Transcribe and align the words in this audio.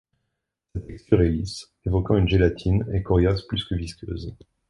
Sa 0.73 0.81
texture 0.81 1.21
est 1.21 1.29
lisse, 1.29 1.73
évoquant 1.85 2.17
une 2.17 2.27
gélatine 2.27 2.87
et 2.91 3.03
coriace 3.03 3.43
plus 3.43 3.63
que 3.65 3.75
visqueuse. 3.75 4.35